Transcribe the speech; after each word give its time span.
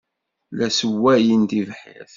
La 0.57 0.67
sswayen 0.71 1.43
tibḥirt. 1.49 2.09